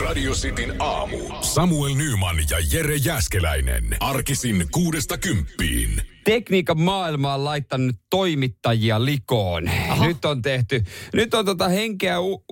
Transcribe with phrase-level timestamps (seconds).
[0.00, 1.18] Radio Cityn aamu.
[1.40, 3.96] Samuel Nyman ja Jere Jäskeläinen.
[4.00, 6.02] Arkisin kuudesta kymppiin.
[6.24, 9.68] tekniikan maailma on laittanut toimittajia likoon.
[9.68, 10.06] Aha.
[10.06, 12.44] Nyt on tehty, nyt on tota henkeä u, u,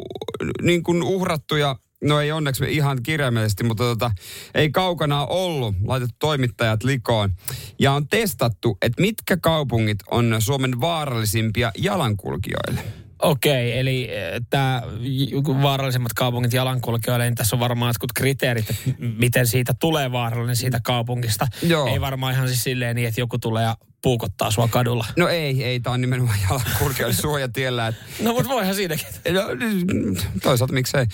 [0.62, 4.10] niin kuin uhrattu ja no ei onneksi ihan kirjaimellisesti, mutta tota,
[4.54, 7.30] ei kaukana ollut laitettu toimittajat likoon.
[7.78, 12.82] Ja on testattu, että mitkä kaupungit on Suomen vaarallisimpia jalankulkijoille.
[13.22, 14.10] Okei, eli
[14.50, 14.82] tämä
[15.62, 20.80] vaarallisemmat kaupungit jalankulkijoille, niin tässä on varmaan jotkut kriteerit, että miten siitä tulee vaarallinen siitä
[20.84, 21.46] kaupungista.
[21.62, 21.86] Joo.
[21.86, 25.06] Ei varmaan ihan siis silleen niin, että joku tulee ja puukottaa sua kadulla.
[25.16, 27.86] No ei, ei, tämä on nimenomaan jalankulkijoille suojatiellä.
[27.86, 29.06] Että No mutta voihan siinäkin.
[29.32, 29.42] No,
[30.42, 31.06] toisaalta miksei.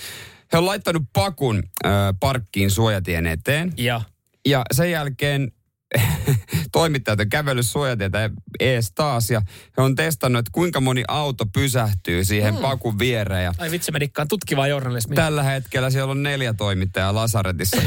[0.53, 3.73] He on laittanut pakun ö, parkkiin suojatien eteen.
[3.77, 4.01] Ja
[4.45, 5.51] Ja sen jälkeen
[6.71, 9.41] toimittajat on kävellyt suojatietä ees taas ja
[9.77, 12.61] he on testannut, että kuinka moni auto pysähtyy siihen mm.
[12.61, 13.43] pakun viereen.
[13.43, 15.15] Ja ai vitsi, mä dikkaan tutkivaa journalismia.
[15.15, 17.81] tällä hetkellä siellä on neljä toimittajaa Lasaretissa.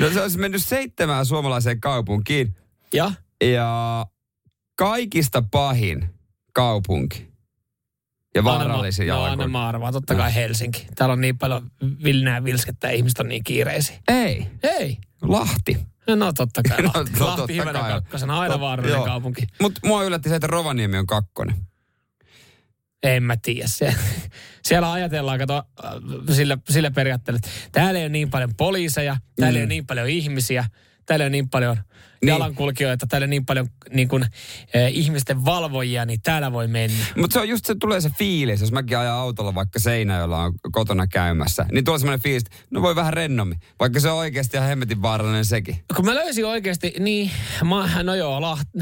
[0.00, 2.56] no se olisi mennyt seitsemään suomalaiseen kaupunkiin
[2.92, 3.12] Ja?
[3.44, 4.06] ja
[4.78, 6.08] kaikista pahin
[6.52, 7.27] kaupunki.
[8.34, 9.50] Ja vaarallisin No anna jalankulku.
[9.50, 10.86] mä arvaan, totta kai Helsinki.
[10.94, 11.70] Täällä on niin paljon
[12.04, 13.96] vilnää vilskettä ja ihmiset on niin kiireisiä.
[14.08, 14.98] Ei, Ei.
[15.22, 15.78] Lahti.
[16.16, 16.78] No totta kai.
[16.82, 17.90] No, Lahti, no, Lahti totta hyvänä kai.
[17.90, 19.04] kakkosena, aina Tot- vaarallinen joo.
[19.06, 19.46] kaupunki.
[19.60, 21.56] Mutta mua yllätti se, että Rovaniemi on kakkonen.
[23.02, 23.66] En mä tiedä.
[23.68, 23.94] Se,
[24.64, 25.92] siellä ajatellaan, kato, äh,
[26.32, 29.56] sillä, sillä periaatteella, että täällä ei ole niin paljon poliiseja, täällä mm.
[29.56, 30.64] ei ole niin paljon ihmisiä,
[31.08, 31.76] täällä ole niin paljon
[32.22, 32.28] Niin.
[32.28, 34.24] jalankulkijoita, täällä ole niin paljon niin kuin,
[34.74, 37.04] eh, ihmisten valvojia, niin täällä voi mennä.
[37.16, 40.52] Mutta se on just se, tulee se fiilis, jos mäkin ajan autolla vaikka Seinäjoella on
[40.72, 44.56] kotona käymässä, niin tulee semmoinen fiilis, että no voi vähän rennommin, vaikka se on oikeasti
[44.56, 45.76] ihan hemmetin vaarallinen sekin.
[45.96, 47.30] Kun mä löysin oikeasti, niin,
[47.64, 48.78] mä, no joo, Lahti.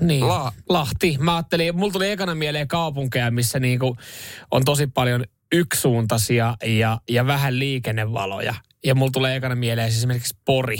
[0.00, 1.16] Niin, La- Lahti.
[1.20, 3.96] Mä ajattelin, mulla tuli ekana mieleen kaupunkeja, missä niinku
[4.50, 8.54] on tosi paljon yksisuuntaisia ja, ja vähän liikennevaloja.
[8.84, 10.78] Ja mulla tulee ekana mieleen siis esimerkiksi Pori.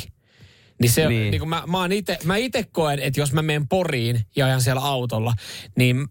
[0.81, 1.21] Niin se, Niin.
[1.21, 1.31] niin.
[1.31, 4.83] Niin mä, mä, ite, mä ite koen, että jos mä menen Poriin ja ajan siellä
[4.83, 5.35] autolla,
[5.77, 6.07] niin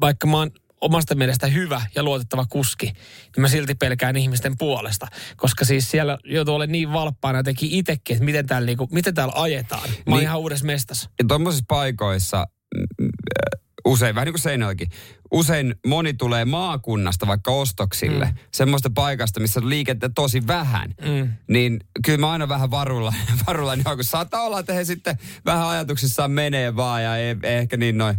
[0.00, 0.50] vaikka mä oon
[0.80, 5.06] omasta mielestä hyvä ja luotettava kuski, niin mä silti pelkään ihmisten puolesta.
[5.36, 9.32] Koska siis siellä joutuu olemaan niin valppaana jotenkin itsekin, että miten täällä, niinku, miten täällä
[9.36, 9.88] ajetaan.
[9.88, 10.22] Mä oon Niin.
[10.22, 11.10] ihan uudessa mestassa.
[11.18, 14.88] Ja tuommoisissa paikoissa mm, äh, usein, vähän niin kuin Seinäjoellakin,
[15.30, 18.34] usein moni tulee maakunnasta vaikka ostoksille, mm.
[18.52, 21.28] semmoista paikasta, missä on liikettä tosi vähän, Mm.
[21.48, 23.14] niin kyllä mä aina vähän varulla,
[23.46, 27.56] varulla niin kun saattaa olla, että he sitten vähän ajatuksissaan menee vaan ja ei, ei
[27.56, 28.16] ehkä niin noin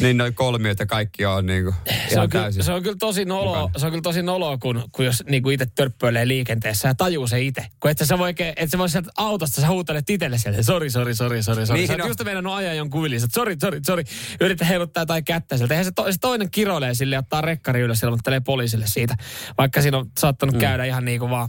[0.00, 1.74] niin noi kolmiot ja kaikki on niin kuin
[2.08, 3.78] Se on, kyllä, se on kyllä tosi noloa, mukana.
[3.78, 7.26] se on kyllä tosi noloa kun, kun jos niin kuin itse törppöilee liikenteessä ja tajuu
[7.26, 7.66] se itse.
[7.80, 10.90] Kun et sä voi, oikein- et sä voi sieltä autosta, sä huutelet itselle sieltä, sori,
[10.90, 11.78] sori, sori, sori, sori.
[11.78, 12.08] Niin Sä oot on.
[12.08, 14.04] just meinannut ajaa jonkun yli, sori, sori, sori.
[14.40, 15.74] Yrität heiluttaa jotain kättä sieltä.
[15.74, 19.14] Eihän se, to, se toinen kiroilee sille ja ottaa rekkari ylös ja ilmoittelee poliisille siitä.
[19.58, 20.60] Vaikka siinä on saattanut mm.
[20.60, 21.48] käydä ihan niin kuin vaan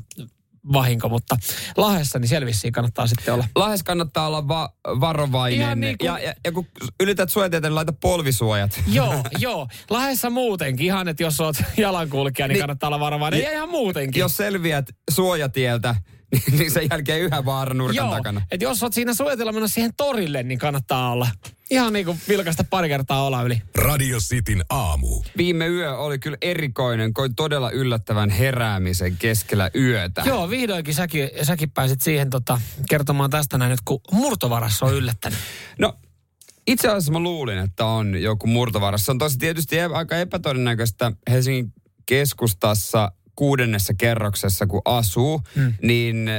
[0.73, 1.37] vahinko, mutta
[1.77, 3.45] Lahdessa niin selvissiin kannattaa sitten olla.
[3.55, 5.59] Lahes kannattaa olla va- varovainen.
[5.59, 6.67] Ihan niin kuin- ja, ja, ja, kun
[6.99, 8.81] ylität suojatietä, niin laita polvisuojat.
[8.87, 9.67] Joo, joo.
[9.89, 10.85] Lahdessa muutenkin.
[10.85, 13.41] Ihan, että jos oot jalankulkija, niin, Niin- kannattaa olla varovainen.
[13.41, 14.19] Ja ihan muutenkin.
[14.19, 15.95] Jos selviät suojatieltä,
[16.57, 18.41] niin, sen jälkeen yhä vaaranurkan Joo, takana.
[18.51, 21.27] että jos oot siinä suojatella mennä siihen torille, niin kannattaa olla.
[21.69, 23.61] Ihan niin kuin vilkasta pari kertaa olla yli.
[23.75, 25.23] Radio Cityn aamu.
[25.37, 30.23] Viime yö oli kyllä erikoinen, koin todella yllättävän heräämisen keskellä yötä.
[30.25, 35.39] Joo, vihdoinkin säkin, säkin pääsit siihen tota, kertomaan tästä näin nyt, kun murtovarassa on yllättänyt.
[35.79, 35.93] No,
[36.67, 39.05] itse asiassa mä luulin, että on joku murtovaras.
[39.05, 41.73] Se on tosi tietysti e- aika epätodennäköistä Helsingin
[42.05, 45.73] keskustassa kuudennessa kerroksessa, kun asuu, mm.
[45.81, 46.29] niin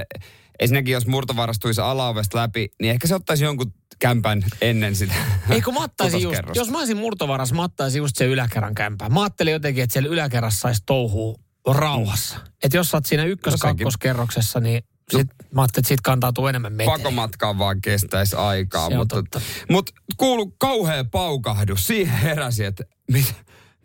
[0.60, 5.14] ensinnäkin jos murto varastuisi alaovesta läpi, niin ehkä se ottaisi jonkun kämpän ennen sitä.
[5.50, 9.12] Ei kun mä ottaisin just, jos mä olisin murtovaras, mä ottaisin just sen yläkerran kämpään.
[9.12, 11.34] Mä ajattelin jotenkin, että siellä yläkerrassa saisi touhua
[11.66, 12.36] rauhassa.
[12.64, 16.72] Että jos sä oot siinä No ykkös-kakkoskerroksessa, niin sit, mä ajattelin, että siitä kantautuu enemmän
[16.72, 16.98] meteliä.
[16.98, 18.88] Pakomatkaan vaan kestäisi aikaa.
[18.88, 19.40] Se mutta, totta.
[19.70, 21.86] mutta kuulu kauhea paukahdus.
[21.86, 23.34] Siihen heräsi, että mit,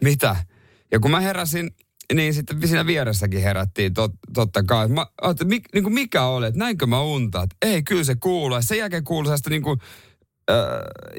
[0.03, 0.35] mitä?
[0.91, 1.71] Ja kun mä heräsin,
[2.13, 4.87] niin sitten siinä vieressäkin herättiin tot, totta kai.
[4.87, 7.49] Mä ajattelin, mik, niin kuin mikä oli, että näinkö mä untaat?
[7.61, 8.57] Ei, kyllä se kuuluu.
[8.61, 9.79] Sen jälkeen kuului sellaista niin kuin,
[10.51, 10.57] äh,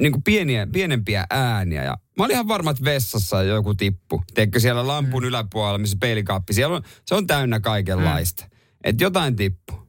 [0.01, 1.85] niin kuin pieniä, pienempiä ääniä.
[1.85, 4.23] Ja mä olin ihan varma, että vessassa joku tippu.
[4.35, 5.29] Teekö siellä lampun mm.
[5.29, 8.45] yläpuolella, missä peilikaappi, siellä on, se on täynnä kaikenlaista.
[8.45, 8.51] Mm.
[8.85, 9.89] Että jotain tippu.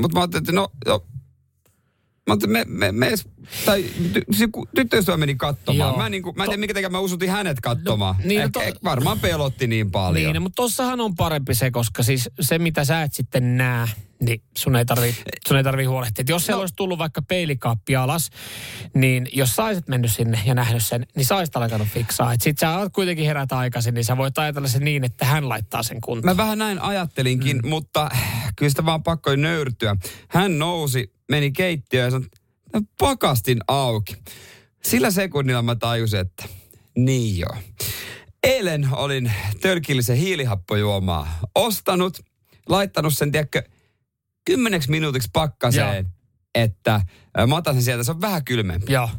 [0.00, 1.06] Mutta mä ajattelin, että no, no
[2.26, 3.12] Mä otin, me, me, me,
[3.64, 5.88] tai ty, se tyttöystävä meni katsomaan.
[5.90, 5.96] Joo.
[5.98, 8.16] Mä, niin kuin, mä en To- tiedä, minkä takia mä usutin hänet katsomaan.
[8.18, 10.32] No, niin, no Ehkä, to- varmaan pelotti niin paljon.
[10.32, 13.86] Niin, mutta tossahan on parempi se, koska siis se, mitä sä et sitten näe,
[14.20, 15.14] niin sun ei tarvi,
[15.48, 16.20] sun ei tarvi huolehtia.
[16.22, 16.60] Et jos siellä No.
[16.60, 18.30] olisi tullut vaikka peilikaappi alas,
[18.94, 22.32] niin jos sä olisit mennyt sinne ja nähnyt sen, niin sä olisit alkanut fiksaa.
[22.32, 25.48] Et sit sä oot kuitenkin herätä aikaisin, niin sä voit ajatella sen niin, että hän
[25.48, 26.36] laittaa sen kuntoon.
[26.36, 27.68] Mä vähän näin ajattelinkin, mm.
[27.68, 28.08] mutta
[28.56, 29.96] kyllä sitä vaan pakko nöyrtyä.
[30.28, 32.28] Hän nousi, meni keittiöön ja sanoi,
[32.72, 34.16] "No, pakastin auki.
[34.82, 36.44] Sillä sekunnilla mä tajusin, että
[36.96, 37.56] niin joo.
[38.42, 42.20] Eilen olin tölkillisen hiilihappojuomaa ostanut,
[42.68, 43.62] laittanut sen, tiedätkö,
[44.44, 46.12] kymmeneksi minuutiksi pakkaseen, Joo.
[46.54, 47.00] että
[47.46, 48.92] mä otan sen sieltä, se on vähän kylmempi.
[48.92, 49.10] Joo,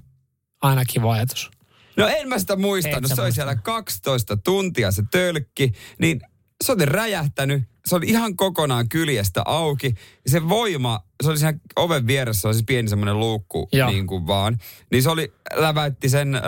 [0.61, 1.51] aina kiva ajatus.
[1.97, 3.11] No en mä sitä muistanut.
[3.15, 5.71] Se oli siellä 12 tuntia se tölkki.
[5.99, 6.21] Niin
[6.63, 7.63] se oli räjähtänyt.
[7.87, 9.87] Se oli ihan kokonaan kyljestä auki.
[10.25, 13.89] Ja se voima, se oli siinä oven vieressä, se oli siis pieni semmoinen luukku Joo.
[13.89, 14.57] niin kuin vaan.
[14.91, 16.39] Niin se oli, läväytti sen ö,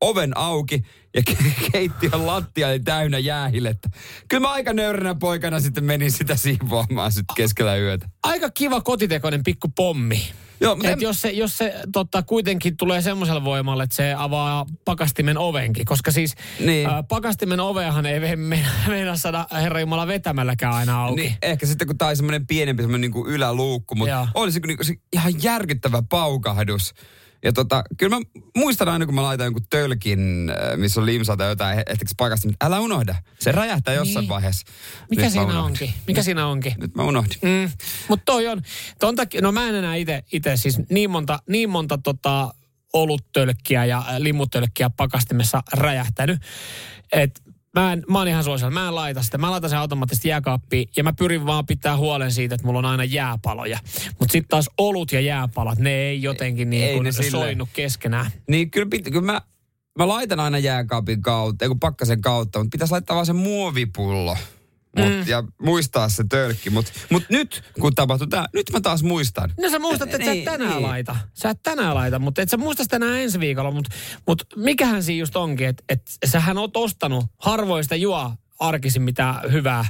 [0.00, 0.82] oven auki
[1.14, 3.88] ja ke- keittiön lattia oli täynnä jäähilettä.
[4.28, 8.08] Kyllä mä aika nöyränä poikana sitten menin sitä siivoamaan sitten keskellä yötä.
[8.22, 10.30] Aika kiva kotitekoinen pikku pommi.
[10.60, 14.66] Joo, mutta en, jos se, jos se totta, kuitenkin tulee semmoisella voimalla, että se avaa
[14.84, 16.88] pakastimen ovenkin, koska siis Niin.
[16.88, 21.20] ää, pakastimen oveahan ei me- meinaa saada Herra Jumala vetämälläkään aina auki.
[21.22, 24.60] Niin, ehkä sitten kun tämä on semmoinen pienempi semmoinen niin kuin yläluukku, mutta oli se,
[24.66, 26.94] niin se ihan järkyttävä paukahdus.
[27.44, 28.22] Ja tota, kyllä mä
[28.56, 32.48] muistan aina, kun mä laitan jonkun tölkin, äh, missä on limsaa tai jotain, hetkeksi paikasta,
[32.48, 33.14] mutta älä unohda.
[33.38, 34.28] Se räjähtää jossain Niin.
[34.28, 34.66] vaiheessa.
[35.10, 35.92] Mikä Nyt siinä onkin?
[36.06, 36.74] Mikä siinä onkin?
[36.78, 37.38] Nyt mä unohdin.
[37.42, 37.70] Mm.
[38.08, 38.62] Mutta toi on,
[39.00, 39.94] ton takia, no mä en enää
[40.32, 42.54] itse siis niin monta, niin monta tota
[42.92, 46.40] oluttölkkiä ja äh, limutölkkiä pakastimessa räjähtänyt,
[47.12, 47.40] että
[47.78, 48.70] Mä, en, mä oon ihan suosilla.
[48.70, 49.38] Mä en laita sitä.
[49.38, 52.84] Mä laitan sen automaattisesti jääkaappiin ja mä pyrin vaan pitää huolen siitä, että mulla on
[52.84, 53.78] aina jääpaloja.
[54.18, 57.30] Mutta sitten taas olut ja jääpalat, ne ei jotenkin niin Ei kuin ne silleen.
[57.30, 58.30] soinnu keskenään.
[58.48, 59.40] Niin kyllä, pit, kyllä mä,
[59.98, 64.36] mä laitan aina jääkaapin kautta, ei kun pakkasen kautta, mutta pitäisi laittaa vaan se muovipullo.
[64.98, 65.24] Mut, Mm.
[65.26, 66.70] Ja muistaa se tölkki.
[66.70, 69.52] Mutta mut nyt, kun tapahtui tämä, nyt mä taas muistan.
[69.62, 70.82] No sä muistat, että sä et Niin, tänään niin.
[70.82, 71.16] laita.
[71.34, 73.70] Sä et tänään laita, mutta et sä muista sitä enää ensi viikolla.
[73.70, 73.90] Mutta
[74.26, 79.84] mut mikähän siinä just onkin, että et sähän oot ostanut harvoista juo arkisin mitä hyvää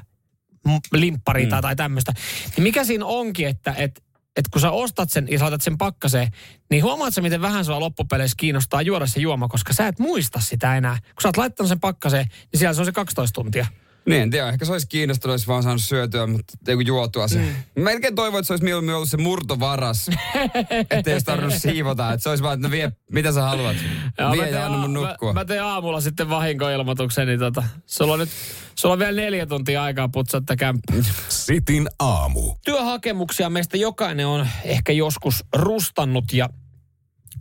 [0.92, 1.60] limpparia Mm.
[1.60, 2.12] tai, tämmöistä.
[2.56, 4.02] Niin mikä siinä onkin, että et,
[4.36, 6.28] et kun sä ostat sen ja sä laitat sen pakkaseen,
[6.70, 10.40] niin huomaat sä, miten vähän sua loppupeleissä kiinnostaa juoda se juoma, koska sä et muista
[10.40, 10.98] sitä enää.
[11.02, 13.66] Kun sä oot laittanut sen pakkaseen, niin siellä se on se 12 tuntia.
[14.08, 14.48] Niin, en tiedä.
[14.48, 17.38] Ehkä se olisi kiinnostunut, olisi vaan saanut syötyä, mutta ei kun juotua se.
[17.38, 17.82] Mm.
[17.82, 20.08] Melkein toivon, että se olisi mieluummin ollut se murtovaras.
[20.90, 22.12] että ei olisi tarvinnut siivota.
[22.12, 23.76] Että se olisi vaan, että no vie, mitä sä haluat.
[24.18, 25.32] Joo, vie mä ja anna mun nukkua.
[25.32, 28.28] Mä, mä teen aamulla sitten vahinkoilmoituksen, niin tota, sulla on nyt,
[28.74, 30.92] sulla on vielä neljä tuntia aikaa putsata kämppä.
[31.28, 32.54] Sitin aamu.
[32.64, 36.48] Työhakemuksia meistä jokainen on ehkä joskus rustannut ja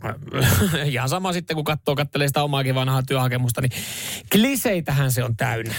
[0.86, 3.72] ihan sama sitten, kun katsoo, kattelee sitä omaakin vanhaa työhakemusta, niin
[4.32, 5.74] kliseitähän se on täynnä.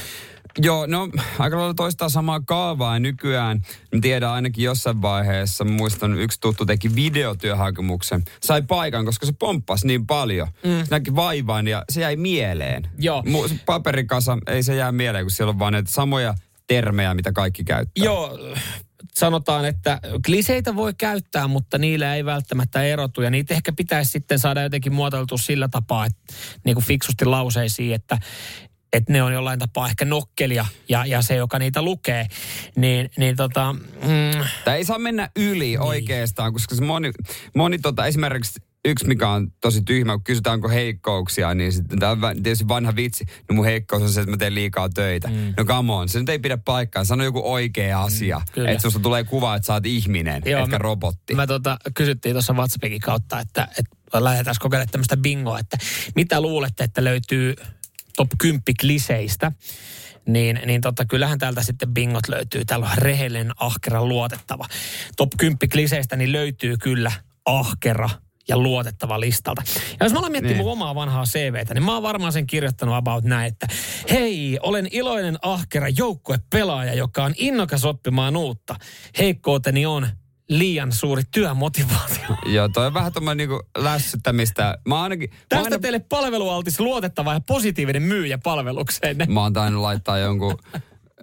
[0.58, 1.10] Joo, no
[1.40, 3.62] aika lailla toistaa samaa kaavaa nykyään
[4.02, 8.24] tiedän ainakin jossain vaiheessa, muistan yksi tuttu teki videotyöhakemuksen.
[8.42, 10.48] Sai paikan, koska se pomppasi niin paljon.
[10.64, 10.80] Mm.
[10.84, 12.84] Se näki vaivan ja se jäi mieleen.
[12.98, 13.22] Joo.
[13.22, 16.36] Mu- paperikasa, ei se jää mieleen, kun siellä on vaan näitä samoja
[16.68, 18.06] termejä, mitä kaikki käyttää.
[18.06, 18.40] Joo,
[19.16, 23.22] sanotaan, että kliseitä voi käyttää, mutta niillä ei välttämättä erotu.
[23.22, 26.34] Ja niitä ehkä pitäisi sitten saada jotenkin muotoiltua sillä tapaa, että
[26.66, 28.18] niin kuin fiksusti lauseisiin, että,
[28.94, 32.28] että ne on jollain tapaa ehkä nokkelia ja, ja se, joka niitä lukee,
[32.76, 35.82] niin, niin tota, mm, Tämä ei saa mennä yli niin.
[35.82, 37.12] oikeastaan, koska se moni,
[37.56, 42.12] moni tota, esimerkiksi yksi, mikä on tosi tyhmä, kun kysytään, onko heikkouksia, niin sitten tämä
[42.12, 43.26] on tietysti vanha vitsi.
[43.50, 45.28] No mun heikkous on se, että mä teen liikaa töitä.
[45.28, 45.54] Mm.
[45.58, 47.04] No come on, se nyt ei pidä paikkaa.
[47.04, 48.42] Sano joku oikea asia.
[48.52, 48.72] kyllä.
[48.72, 51.36] että susta tulee kuva, että sä oot ihminen, Joo, etkä mä- robotti.
[51.36, 55.78] Mä tota, kysyttiin tuossa WhatsAppin kautta, että, että lähdetään kokeilemaan tämmöistä bingoa, että
[56.16, 57.56] mitä luulette, että löytyy
[58.20, 59.52] top 10 kliseistä.
[60.26, 62.66] Niin, niin tota, kyllähän täältä sitten bingot löytyy.
[62.66, 64.66] Täällä on rehellinen, ahkera, luotettava.
[65.18, 67.12] Top 10 kliseistä niin löytyy kyllä
[67.46, 68.10] ahkera
[68.48, 69.62] ja luotettava listalta.
[70.00, 70.66] Ja jos mä olen miettinyt Niin.
[70.66, 73.68] mun omaa vanhaa CVtä, niin mä oon varmaan sen kirjoittanut about näin, että
[74.12, 78.76] hei, olen iloinen, ahkera joukkuepelaaja, joka on innokas oppimaan uutta.
[79.20, 80.08] Heikkouteni on
[80.50, 82.36] liian suuri työmotivaatio.
[82.56, 84.78] Joo, toi on vähän tommoinen niinku lässyttämistä.
[84.88, 85.30] Mä ainakin...
[85.30, 89.26] Mä Tästä aina, teille palvelualtis, luotettava ja positiivinen myyjä palvelukseenne.
[89.30, 90.58] mä oon tainnut laittaa jonkun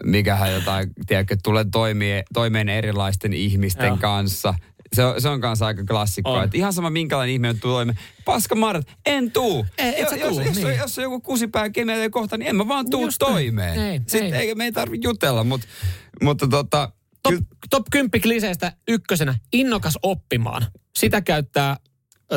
[0.04, 3.96] mikähän jotain, tiedätkö, tulee toimie, toimeen erilaisten ihmisten Joo.
[3.96, 4.54] kanssa.
[4.92, 6.32] Se on, se on kanssa aika klassikko.
[6.32, 6.44] On.
[6.44, 7.86] Että ihan sama minkälainen ihminen tulee.
[8.24, 9.66] Paska Marat, en tuu.
[9.78, 10.68] Ei, et jos, tuu, jos, niin.
[10.68, 13.80] jos, jos on joku kusipää kemiallinen kohta, niin en mä vaan tuu Just toimeen.
[13.80, 14.48] Ei, Sitten ei.
[14.48, 14.54] ei.
[14.54, 15.66] me ei tarvitse jutella, mutta,
[16.22, 16.92] mutta tota,
[17.26, 17.46] top, Kyllä.
[17.70, 20.66] top 10 kliseistä ykkösenä, innokas oppimaan.
[20.98, 21.76] Sitä käyttää,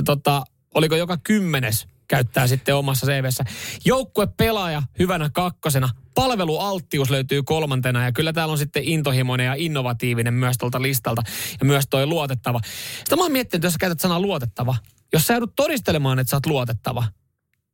[0.06, 0.44] tota,
[0.76, 3.44] oliko joka kymmenes käyttää sitten omassa CVssä.
[3.86, 5.90] Joukkue pelaaja hyvänä kakkosena.
[6.16, 11.22] Palvelualttius löytyy kolmantena ja kyllä täällä on sitten intohimoinen ja innovatiivinen myös tuolta listalta
[11.60, 12.60] ja myös toi luotettava.
[13.04, 14.76] Sitä mä oon miettinyt, että jos sä käytät sanaa luotettava,
[15.14, 17.04] jos sä joudut todistelemaan, että sä oot luotettava,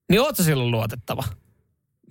[0.10, 1.24] niin oot sä silloin luotettava?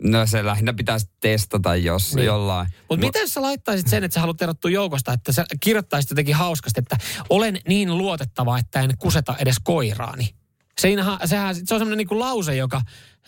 [0.02, 2.26] No se lähinnä pitäisi testata jos Niin.
[2.26, 2.68] jollain.
[2.90, 6.34] Mutta miten jos sä laittaisit sen, että sä haluat erottua joukosta, että sä kirjoittaisit jotenkin
[6.34, 6.96] hauskasti, että
[7.30, 10.34] olen niin luotettava, että en kuseta edes koiraani.
[10.80, 12.76] Siinähän, sehän, se on semmoinen niinku lause, joka,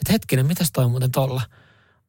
[0.01, 1.43] että hetkinen, mitäs toi muuten tolla?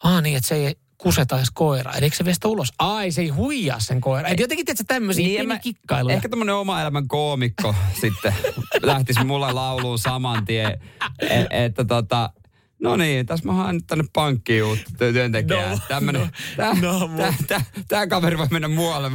[0.03, 1.93] Ah niin, että se ei kuseta edes koiraa.
[1.93, 2.73] Eli eikö se vie sitä ulos?
[2.79, 4.31] Ai, se ei huijaa sen koiraa.
[4.31, 6.15] Eli jotenkin tiedätkö tämmöisiä Niin, mä- kikkailuja.
[6.15, 8.33] Ehkä tämmöinen oma elämän koomikko sitten
[8.81, 10.77] lähtisi mulla lauluun saman tien.
[11.21, 12.29] E- että tota,
[12.79, 15.69] no niin, tässä mä haen tänne pankkiin uutta työ- työntekijää.
[15.69, 19.11] No, Tämmönen, no, tää, no, tää, mut- tää, tää kaveri voi mennä muualle.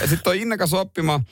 [0.00, 1.24] Ja sitten on innokas oppimaan.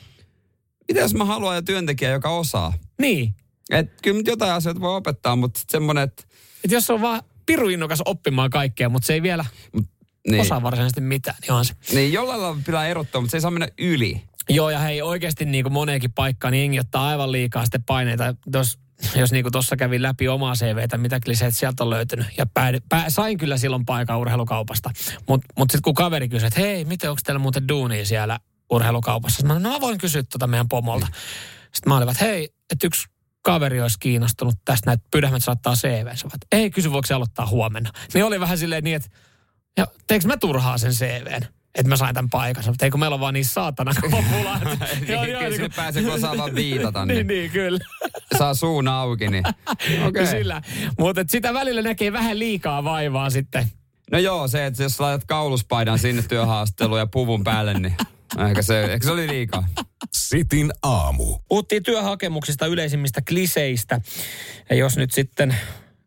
[0.88, 2.72] Mitä jos mä haluan jo työntekijä, joka osaa?
[3.00, 3.34] Niin.
[3.70, 6.22] Et kyllä nyt jotain asioita voi opettaa, mutta sitten semmoinen, että
[6.64, 9.88] Että jos on vaan piru innokas oppimaan kaikkea, mutta se ei vielä niin,
[10.28, 10.40] niin.
[10.40, 11.74] osaa varsinaisesti mitään, niin on se.
[11.92, 14.22] niin jollain lailla pitää erottaa, mutta se ei saa mennä yli.
[14.48, 18.34] Joo, ja hei oikeasti niin kuin moneenkin paikkaan, niin jengi ottaa aivan liikaa sitten paineita.
[18.54, 18.78] Jos,
[19.16, 22.26] jos niin kuin tuossa kävin läpi omaa CVtä, mitä kliseet sieltä on löytynyt.
[22.38, 24.90] Ja pää, pää, sain kyllä silloin paikan urheilukaupasta.
[25.14, 28.38] Mutta mut, mut sitten kun kaveri kysyi, että hei, miten onko teillä muuten duunia siellä
[28.70, 29.46] urheilukaupassa?
[29.46, 31.06] Mä, no mä voin kysyä tuota meidän pomolta.
[31.62, 33.08] Sitten mä olin, että hei, että yksi
[33.42, 36.06] kaveri olisi kiinnostunut tästä, näitä pyydämät saattaa CV.
[36.14, 37.90] Sä ei kysy, voiko se aloittaa huomenna.
[38.14, 39.08] Niin oli vähän silleen niin, että
[39.76, 41.42] ja teekö mä turhaa sen CVn?
[41.74, 42.64] Että mä sain tämän paikan.
[42.66, 44.56] Mutta eikö meillä ole vaan niin saatana kova pula.
[44.72, 47.04] että- Joo, joo, Kyllä niin pääsee, kun osaa vaan viitata.
[47.06, 47.78] niin, Niin, niin, kyllä.
[48.38, 49.44] Saa suun auki, niin
[49.78, 50.06] okei.
[50.08, 50.26] Okay.
[50.26, 50.62] Sillä.
[50.98, 53.66] Mutta sitä välillä näkee vähän liikaa vaivaa sitten.
[54.12, 57.96] No joo, se, että jos laitat kauluspaidan sinne työhaastatteluun ja puvun päälle, niin
[58.48, 59.66] ehkä se, ehkä se oli liikaa.
[60.12, 61.38] Sitin aamu.
[61.48, 64.00] Puhuttiin työhakemuksista, yleisimmistä kliseistä.
[64.70, 65.56] Ja jos nyt sitten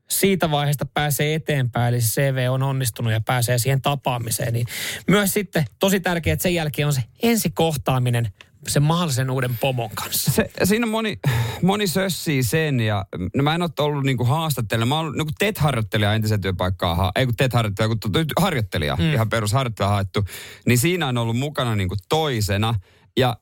[0.09, 4.67] siitä vaiheesta pääsee eteenpäin, eli se CV on onnistunut ja pääsee siihen tapaamiseen, niin
[5.07, 8.33] myös sitten tosi tärkeää, että sen jälkeen on se ensikohtaaminen
[8.67, 10.31] sen mahdollisen uuden pomon kanssa.
[10.31, 11.19] Se, siinä moni,
[11.61, 13.05] moni sössii sen ja
[13.35, 14.85] no mä en ole ollut niinku haastattelija.
[14.85, 19.13] Mä oon ollut niinku TET-harjoittelija entisen työpaikkaa, ha- ei kun TET-harjoittelija, kun harjoittelija, mm.
[19.13, 20.25] ihan perusharjoittelija haettu.
[20.65, 22.75] Niin siinä on ollut mukana niinku toisena
[23.17, 23.37] ja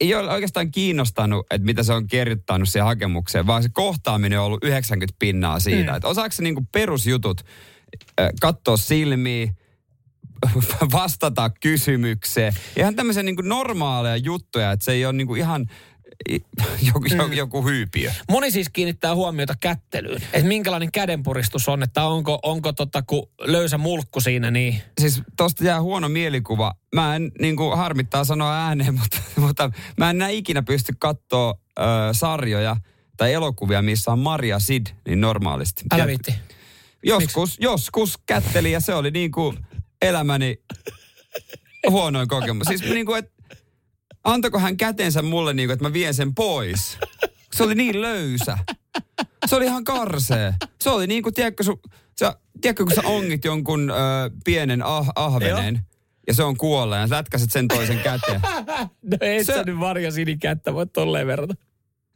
[0.00, 4.46] ei ole oikeastaan kiinnostanut, että mitä se on kirjoittanut siihen hakemukseen, vaan se kohtaaminen on
[4.46, 5.90] ollut 90 pinnaa siitä.
[5.90, 5.96] Mm.
[5.96, 7.40] Että osaako se niinku perusjutut,
[8.40, 9.52] katsoa silmiä,
[10.92, 12.52] vastata kysymykseen.
[12.76, 15.66] Ihan tämmöisiä niin normaaleja juttuja, että se ei ole niin ihan
[16.88, 17.32] joku, mm.
[17.32, 18.12] joku hyypiö.
[18.30, 20.22] Moni siis kiinnittää huomiota kättelyyn.
[20.22, 25.64] Että minkälainen kädenpuristus on, että onko, onko tota, kun löysä mulkku siinä, niin Siis tosta
[25.64, 26.74] jää huono mielikuva.
[26.94, 31.82] Mä en niin kuin harmittaa sanoa ääneen, mutta, mutta mä en ikinä pysty katsoa ö,
[32.12, 32.76] sarjoja
[33.16, 35.84] tai elokuvia, missä on Maria Sid niin normaalisti.
[35.94, 36.34] älä viitti.
[37.02, 39.58] Joskus, joskus kätteli ja se oli niin kuin
[40.02, 40.56] elämäni
[41.90, 42.66] huonoin kokemus.
[42.68, 43.32] Siis niin kuin, että
[44.24, 46.98] antako hän kätensä mulle niin kuin, että mä vien sen pois.
[47.54, 48.58] Se oli niin löysä.
[49.46, 50.54] Se oli ihan karsee.
[50.80, 51.80] Se oli niin kuin, tiedätkö, su,
[52.18, 53.94] sä, tiedätkö kun sä ongit jonkun ö,
[54.44, 55.80] pienen ah, ahveneen
[56.26, 58.40] ja se on kuolleen lätkäset sen toisen käteen.
[59.02, 61.54] No et Se- sä nyt Marja Sinikättä voi tolleen verrata.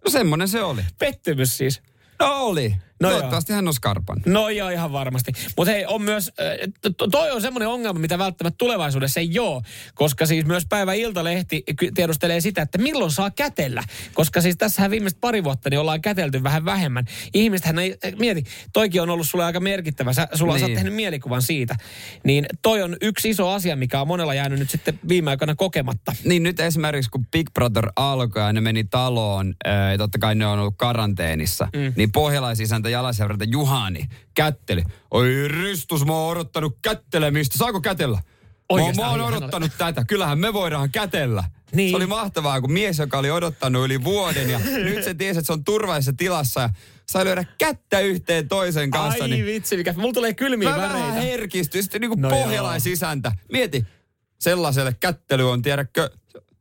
[0.04, 0.82] No semmonen se oli.
[0.98, 1.82] Pettymys siis.
[2.20, 2.76] No oli.
[3.00, 4.22] No Toivottavasti hän on skarpan.
[4.26, 5.32] No joo, ihan varmasti.
[5.56, 9.62] Mutta hei, on myös, äh, to- toi on semmoinen ongelma, mitä välttämättä tulevaisuudessa ei ole,
[9.94, 13.82] koska siis myös päivä Iltalehti tiedustelee sitä, että milloin saa kätellä.
[14.14, 17.04] Koska siis tässähän viimeiset pari vuotta niin ollaan kätelty vähän vähemmän.
[17.34, 20.68] Ihmistähän ei, eh, mieti, toikin on ollut sulle aika merkittävä, sä, sulla niin.
[20.68, 21.76] sä tehnyt mielikuvan siitä.
[22.24, 26.12] Niin toi on yksi iso asia, mikä on monella jäänyt nyt sitten viime aikoina kokematta.
[26.24, 30.34] Niin nyt esimerkiksi kun Big Brother alkoi ja ne meni taloon, ää, ja totta kai
[30.34, 31.92] ne on ollut karanteenissa, mm.
[31.96, 34.82] niin pohjalaisisäntä Jalasjärveltä Juhani kätteli.
[35.10, 37.58] Oi ristus, mä oon odottanut kättelemistä.
[37.58, 38.16] Saako kätellä?
[38.16, 38.22] Mä,
[38.68, 40.04] oon- Oikeastaan mä oon hän oli- odottanut tätä.
[40.04, 41.44] Kyllähän me voidaan kätellä.
[41.74, 41.90] Niin.
[41.90, 45.46] Se oli mahtavaa, kun mies, joka oli odottanut yli vuoden ja nyt se tiesi, että
[45.46, 46.70] se on turvallisessa tilassa ja
[47.08, 49.24] sai lyödä kättä yhteen toisen kanssa.
[49.24, 50.94] Ai niin vitsi, mikä, mulla tulee kylmiä Mä väreitä.
[50.98, 51.82] vähän herkistyin.
[51.84, 53.32] Sitten niin kuin No pohjalaisisäntä.
[53.52, 53.84] Mieti,
[54.38, 56.10] sellaiselle kättely on, tiedätkö,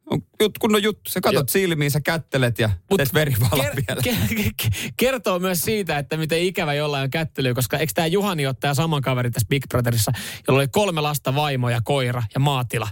[0.10, 1.12] on jut, kunnon juttu.
[1.12, 4.02] Sä katot silmiin, sä kättelet ja Mut teet verivala ker- vielä.
[4.02, 8.48] ke- ke- kertoo myös siitä, että miten ikävä jollain on kättelyä, koska eikö tämä Juhani
[8.48, 10.12] ole tämä sama kaveri tässä Big Brotherissa,
[10.48, 12.88] jolla oli kolme lasta, vaimo ja koira ja maatila.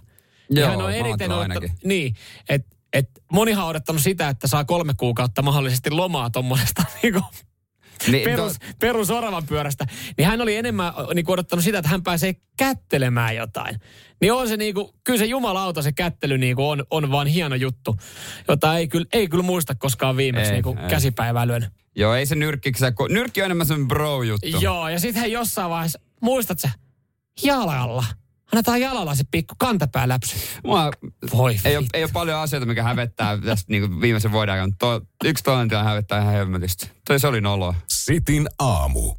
[0.49, 1.71] Ja Joo, hän on odottanut, ainakin.
[1.83, 2.15] niin,
[2.49, 7.21] että et monihan on odottanut sitä, että saa kolme kuukautta mahdollisesti lomaa tuommoisesta niinku,
[8.07, 9.85] Niin, perus, to- perus oravan pyörästä,
[10.17, 13.79] niin hän oli enemmän niin kuin odottanut sitä, että hän pääsee kättelemään jotain.
[14.21, 17.27] Niin on se niin kuin, kyllä se jumalauta se kättely niin kuin on, on vaan
[17.27, 17.97] hieno juttu,
[18.47, 20.89] jota ei kyllä, ei kyllä muista koskaan viimeksi Ei, niin kuin ei.
[20.89, 21.69] käsipäivää lyönyt.
[21.95, 22.85] Joo, ei se nyrkkiksi.
[23.09, 24.47] Nyrkki on enemmän semmoinen bro-juttu.
[24.61, 26.69] Joo, ja sitten jossain vaiheessa, muistat sä,
[27.43, 28.05] jalalla.
[28.53, 30.35] Annetaan jalalla se pikku kantapääläpsy.
[30.63, 30.91] Mua,
[31.31, 34.73] Voi ei, ole, ei ole paljon asioita, mikä hävettää tästä niin viimeisen vuoden aikana.
[34.79, 36.91] To, yksi toinen tilanne hävettää ihan hemmetisti.
[37.07, 37.75] Toi se oli noloa.
[37.89, 39.13] Sitin aamu.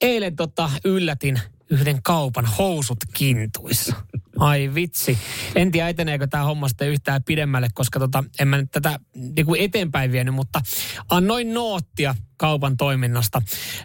[0.00, 1.40] Eilen tota yllätin
[1.70, 3.96] yhden kaupan housut kintuissa.
[4.38, 5.18] Ai vitsi.
[5.54, 9.54] En tiedä eteneekö tämä homma sitten yhtään pidemmälle, koska tota, en mä nyt tätä niinku
[9.58, 10.60] eteenpäin vienyt, mutta
[11.10, 13.42] annoin noottia kaupan toiminnasta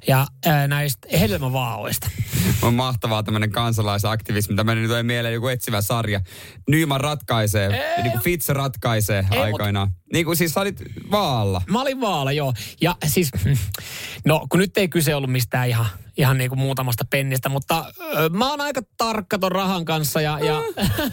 [0.08, 2.10] ja ää, näistä hedelmävaoista.
[2.62, 4.56] On mahtavaa tämmöinen kansalaisaktivismi.
[4.56, 6.22] Tämmöinen nyt on mieleen joku etsivä sarja.
[6.70, 8.04] Nyman ratkaisee, Ei.
[8.04, 9.92] niin kuin Fitz ratkaisee Ei, aikoinaan.
[10.14, 10.82] Niin kuin siis sä olit
[11.12, 11.62] vaalla.
[11.70, 12.54] Mä olin vaala, joo.
[12.82, 13.32] Ja siis,
[14.26, 15.86] no kun nyt ei kyse ollut mistään ihan,
[16.18, 17.86] ihan niin kuin muutamasta pennistä, mutta
[18.18, 20.62] ö, mä oon aika tarkka ton rahan kanssa ja, ja,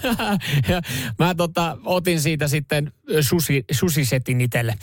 [0.75, 0.83] ja
[1.19, 4.75] mä tota, otin siitä sitten susi, susisetin itselle.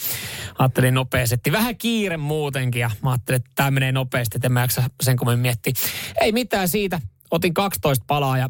[0.59, 1.51] Ajattelin nopea setti.
[1.51, 5.39] Vähän kiire muutenkin ja mä ajattelin, että tämä menee nopeasti, että mä jaksa sen kun
[5.39, 5.73] miettiä.
[6.21, 7.01] Ei mitään siitä.
[7.31, 8.49] Otin 12 palaa ja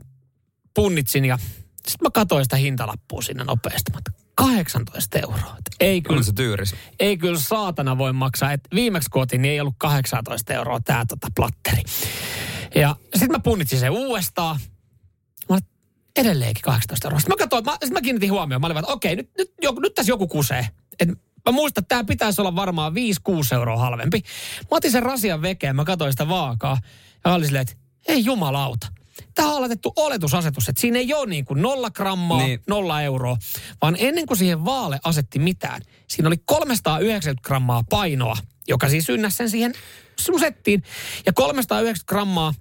[0.74, 1.38] punnitsin ja
[1.74, 3.92] sitten mä katsoin sitä hintalappua sinne nopeasti.
[3.92, 5.56] Mä ajattelin, 18 euroa.
[5.58, 6.76] Et Ei kyllä se tyyris.
[7.00, 8.52] ei kyllä saatana voi maksaa.
[8.52, 11.82] Et viimeksi kun otin, niin ei ollut 18 euroa tämä tota platteri.
[12.76, 14.60] Ja sitten mä punnitsin sen uudestaan.
[15.50, 15.58] Mä
[16.18, 17.20] edelleenkin 18 euroa.
[17.20, 18.62] Sitten mä katsoin, mä, sit mä kiinnitin huomioon.
[18.62, 20.68] Mä olin, että okei, nyt, nyt, joku, nyt tässä joku kusee.
[21.00, 21.10] Et
[21.48, 22.96] mä muistan, että tämä pitäisi olla varmaan 5-6
[23.56, 24.22] euroa halvempi.
[24.62, 26.78] Mä otin sen rasian vekeen, mä katsoin sitä vaakaa.
[27.14, 27.76] Ja mä olin silleen, että
[28.08, 28.88] ei jumalauta.
[29.36, 32.60] Tämä on laitettu oletusasetus, että siinä ei ole niin kuin nolla grammaa, Niin.
[32.68, 33.38] nolla euroa,
[33.82, 38.38] vaan ennen kuin siihen vaale asetti mitään, siinä oli 390 grammaa painoa,
[38.68, 39.74] joka siis ynnäsi sen siihen
[40.20, 40.84] sun settiin.
[41.26, 42.54] Ja 390 grammaa,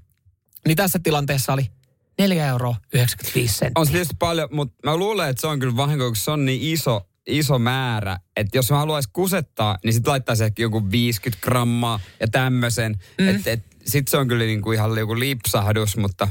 [0.67, 1.71] niin tässä tilanteessa oli
[2.19, 3.81] 4 euroa 95 senttiä.
[3.81, 6.45] On se tietysti paljon, mutta mä luulen, että se on kyllä vahinko, kun se on
[6.45, 11.45] niin iso, iso määrä, että jos mä haluaisin kusettaa, niin sit laittaisi ehkä joku 50
[11.45, 12.97] grammaa ja tämmöisen.
[13.19, 13.29] Mm.
[13.29, 16.29] Että et, sit se on kyllä niinku ihan joku lipsahdus, mutta,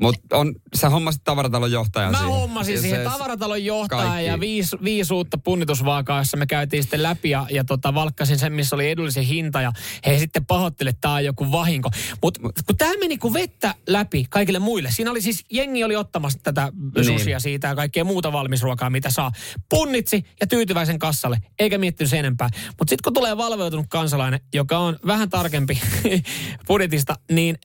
[0.00, 2.34] mutta on, sä hommasit tavaratalon johtajan Mä siihen.
[2.34, 4.26] hommasin Ja siihen se- tavaratalon johtajan kaikki.
[4.26, 8.52] ja viisi, viisi uutta punnitusvaakaa, jossa me käytiin sitten läpi ja, ja tota, valkkasin sen,
[8.52, 9.72] missä oli edullisen hinta ja
[10.06, 11.90] he sitten pahoitteli, että tämä on joku vahinko.
[12.22, 14.90] Mutta kun tämä meni kuin vettä läpi kaikille muille.
[14.92, 17.04] Siinä oli siis, jengi oli ottamassa tätä Niin.
[17.04, 19.32] susia siitä ja kaikkea muuta valmisruokaa, mitä saa.
[19.68, 22.48] Punnitsi ja tyytyväisen kassalle, eikä miettinyt sen enempää.
[22.68, 25.80] Mutta sitten kun tulee valveutunut kansalainen, joka on vähän tarkempi
[26.68, 27.58] budjetista, niin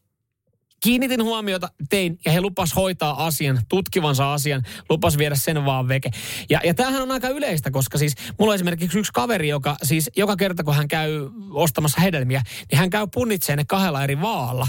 [0.83, 6.09] kiinnitin huomiota, tein, ja he lupas hoitaa asian, tutkivansa asian, lupas viedä sen vaan veke.
[6.49, 10.09] Ja, ja tämähän on aika yleistä, koska siis mulla on esimerkiksi yksi kaveri, joka siis
[10.15, 12.41] joka kerta kun hän käy ostamassa hedelmiä,
[12.71, 14.67] niin hän käy punnitseen ne kahdella eri vaalla.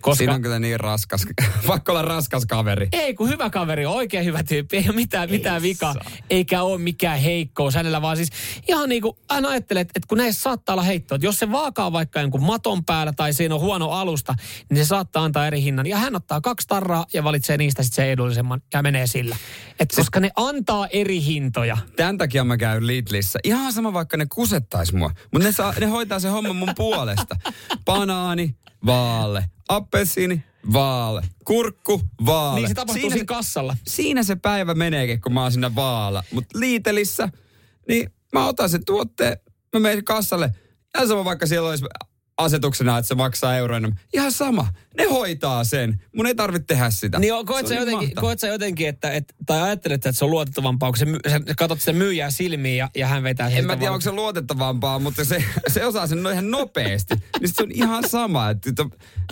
[0.00, 1.26] Koska Siinä on kyllä niin raskas,
[1.68, 2.88] vaikka olla raskas kaveri.
[2.92, 5.94] ei, kun hyvä kaveri on, oikein hyvä tyyppi, ei ole mitään, mitään vikaa,
[6.30, 8.30] eikä ole mikään heikkous hänellä, vaan siis
[8.68, 11.86] ihan niin kuin hän ajattelee, että, kun näissä saattaa olla heittoa, että jos se vaaka
[11.86, 14.34] on vaikka jonkun maton päällä tai siinä on huono alusta,
[14.70, 15.86] niin se saattaa antaa eri hinnan.
[15.86, 19.36] Ja hän ottaa kaksi tarraa ja valitsee niistä sitten sen edullisemman ja menee sillä.
[19.80, 21.76] Et koska ne antaa eri hintoja.
[21.96, 23.38] Tämän takia mä käyn Lidlissä.
[23.44, 25.10] Ihan sama vaikka ne kusettais mua.
[25.32, 27.36] Mutta ne, saa, ne hoitaa se homma mun puolesta.
[27.84, 29.44] Banaani, vaale.
[29.68, 31.22] Appelsiini, vaale.
[31.44, 32.60] Kurkku, vaale.
[32.60, 33.76] Niin se tapahtuu siinä, siinä kassalla.
[33.86, 36.24] siinä se päivä meneekin, kun mä oon siinä vaalla.
[36.30, 37.28] Mutta Liitelissä,
[37.88, 39.36] niin mä otan sen tuotteen,
[39.72, 40.50] mä menen kassalle.
[40.96, 41.84] Ihan sama vaikka siellä olisi
[42.36, 43.96] asetuksena, että se maksaa euroina.
[44.12, 44.68] Ihan sama.
[44.96, 46.02] Ne hoitaa sen.
[46.16, 47.18] Mun ei tarvitse tehdä sitä.
[47.18, 50.12] Niin on, koet, Se sä niin jotenkin, koet sä jotenkin, että, että, tai ajattelet, että
[50.12, 53.58] se on luotettavampaa, kun se, sä katsot sitä myyjää silmiin ja, ja hän vetää sen
[53.58, 57.14] En mä tiedä, onko se luotettavampaa, mutta se, se osaa sen ihan nopeasti.
[57.40, 58.50] Niin se on ihan sama.
[58.50, 58.78] Että et,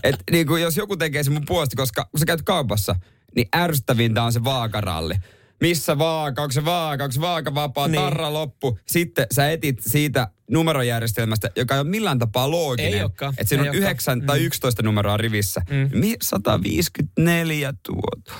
[0.02, 2.96] et, niin kuin jos joku tekee sen mun puolesta, koska kun sä käyt kaupassa,
[3.36, 5.14] niin ärsyttävintä on se vaakaralli.
[5.62, 7.92] Missä vaaka, onko se vaaka, onko se vaaka vapaa, Niin.
[7.92, 8.03] niin.
[8.05, 8.79] tarra loppu.
[8.87, 12.94] Sitten sä etit siitä numerojärjestelmästä, joka ei ole millään tapaa looginen.
[12.94, 13.90] Ei olekaan, Että siinä ei on olekaan.
[13.90, 15.62] 9 tai 11 numeroa rivissä.
[15.70, 15.98] Mm.
[15.98, 17.94] Mi- 154 tuo,
[18.25, 18.37] tuo,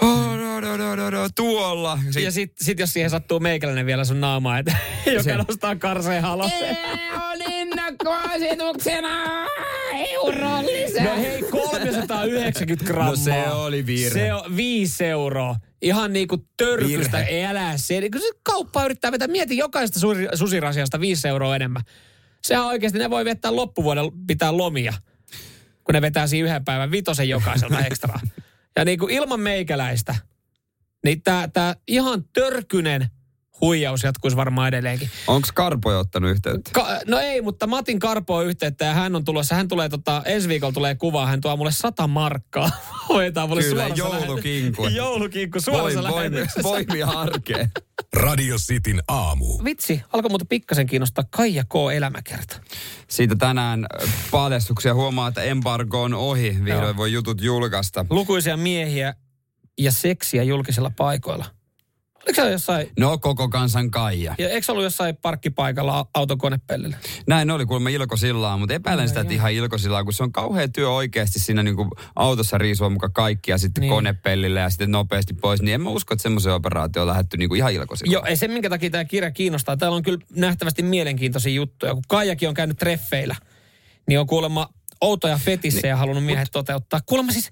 [0.00, 0.29] tuo, oh,
[0.60, 1.98] no, no, no, no, no, tuolla.
[2.10, 5.76] Sit- Ja sit, sit jos siihen sattuu meikäläinen vielä sun naamaa, että joka Se- nostaa
[5.76, 6.76] karseen halosen.
[7.14, 9.08] on ennakkoasetuksena
[9.92, 11.04] euron lisää.
[11.04, 13.10] No hei, 390 grammaa.
[13.10, 14.10] No se oli virhe.
[14.10, 15.56] Se on 5 euroa.
[15.82, 17.44] Ihan niinku törkystä, Virhe.
[17.46, 18.00] älä se.
[18.12, 21.82] Kun se kauppa yrittää vetää, mieti jokaista susi, susirasiasta 5 euroa enemmän.
[22.42, 24.92] Sehän oikeasti, ne voi viettää loppuvuoden pitää lomia,
[25.84, 28.20] kun ne vetää siinä yhden päivän vitosen jokaiselta ekstra.
[28.76, 30.14] Ja niinku ilman meikäläistä,
[31.04, 33.08] niin tää, tää ihan törkynen
[33.60, 35.10] huijaus jatkuisi varmaan edelleenkin.
[35.26, 36.70] Onko Karpo jo ottanut yhteyttä?
[36.74, 40.22] Ka- no ei, mutta Matin Karpo on yhteyttä ja hän on tulossa, hän tulee tota,
[40.24, 42.70] ensi viikolla tulee kuvaa, hän tuo mulle sata markkaa.
[43.08, 44.82] Hoitaa mulle Kyllä, suorassa joulukinkku.
[44.84, 47.70] lähet- joulukinkku suorassa Voim, voim, voimia arkeen.
[48.12, 49.64] Radio Cityn aamu.
[49.64, 51.74] Vitsi, alkoi muuten pikkasen kiinnostaa Kaija K.
[51.94, 52.60] elämäkerta.
[53.08, 56.48] Siitä tänään äh, paljastuksia huomaa, että embargo on ohi.
[56.64, 56.96] Vihdoin Joo.
[56.96, 58.06] voi jutut julkaista.
[58.10, 59.14] Lukuisia miehiä
[59.80, 61.44] ja seksiä julkisilla paikoilla.
[62.26, 64.34] Oliko se jossain, No koko kansan Kaija.
[64.38, 66.96] ja eikö ollut jossain parkkipaikalla autokonepellillä?
[67.26, 70.90] Näin oli kuulemma Ilkosillaa, mutta epäilen sitä, että ihan Ilkosillaa, kun se on kauhea työ
[70.90, 71.76] oikeasti siinä niin
[72.16, 73.88] autossa riisua mukaan kaikkia sitten Niin.
[73.88, 73.96] niin.
[73.96, 75.62] konepellille ja sitten nopeasti pois.
[75.62, 78.12] Niin en mä usko, että semmoisen operaatio on lähdetty niin kuin ihan Ilkosilla.
[78.12, 79.76] Joo, ei se minkä takia tämä kirja kiinnostaa.
[79.76, 81.94] Täällä on kyllä nähtävästi mielenkiintoisia juttuja.
[81.94, 83.36] Kun Kaijakin on käynyt treffeillä,
[84.08, 84.68] niin on kuulemma
[85.00, 87.00] outoja fetissejä halunnut miehet toteuttaa.
[87.06, 87.50] Kuulemma siis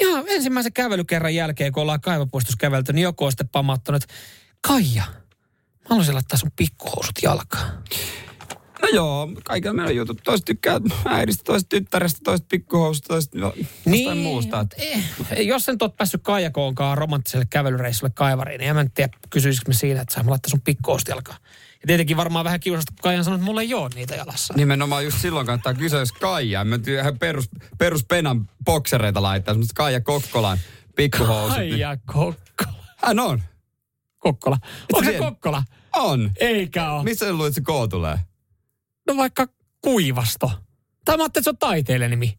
[0.00, 4.14] ihan ensimmäisen kävelykerran jälkeen, kun ollaan kaivopuistossa kävelty, niin joku on sitten pamauttanut, että
[4.60, 5.02] Kaija,
[5.80, 7.82] mä haluaisin laittaa sun pikkuhousut jalkaan.
[8.82, 10.20] No joo, kaikilla meillä on jutut.
[10.24, 13.32] Toiset tykkää äidistä, toiset tyttärestä, toiset pikkuhoususta, toiset
[13.86, 14.60] jostain muusta.
[14.60, 19.68] Että eh, jos sen oot päässyt Kaijakoonkaan romanttiselle kävelyreissulle kaivariin, niin en mä tiedä, kysyisikö
[19.68, 21.38] me siinä, että saa mä laittaa sun pikkuhousut jalkaan.
[21.82, 24.54] Ja tietenkin varmaan vähän kiusasta, kun Kaijan sanoi, että mulla ei ole niitä jalassa.
[24.56, 26.64] Nimenomaan just silloin kannattaa kysyä, jos Kaija.
[26.64, 26.78] Mä
[27.20, 30.58] perus, perus penan boksereita laittaa, semmoista Kaija Kokkolan
[30.96, 31.58] pikkuhousut.
[31.58, 32.84] niin- Kaija Kokkola.
[33.04, 33.42] Hän on.
[34.18, 34.58] Kokkola.
[34.92, 35.18] Onko se.
[35.18, 35.62] Kokkola?
[35.96, 36.30] On.
[36.40, 37.04] Eikä ole.
[37.04, 38.18] Missä sä luulet, se K tulee?
[39.06, 39.46] No vaikka
[39.80, 40.50] kuivasto.
[41.04, 42.36] Tai mä ajattelin, että se on taiteilijan nimi.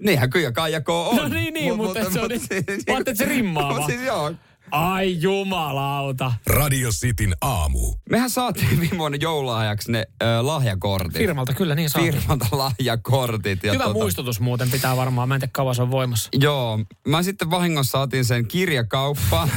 [0.00, 1.16] Niinhän kyllä Kaija K on.
[1.16, 3.86] No niin, niin, mutta se on- mä ajattelin, että se rimmaa vaan.
[3.86, 4.32] siis joo.
[4.70, 6.32] Ai jumalauta.
[6.46, 7.94] Radio Cityn aamu.
[8.10, 11.18] Mehän saatiin viime vuonna joululahjaksi ne ö, lahjakortit.
[11.18, 12.02] Firmalta kyllä niin saa.
[12.02, 13.64] Firmalta lahjakortit.
[13.64, 15.28] Ja Hyvä tota, muistutus muuten pitää varmaan.
[15.28, 16.28] Mä en tiedä kauan se on voimassa.
[16.40, 19.50] Joo, mä sitten vahingossa otin sen kirjakauppaan.